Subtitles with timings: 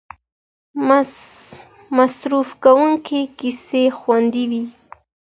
[1.97, 4.63] مصرف کوونکي کیسې خوښوي.